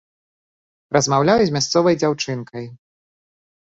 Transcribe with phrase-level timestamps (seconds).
[0.97, 2.65] Размаўляю з мясцовай дзяўчынкай.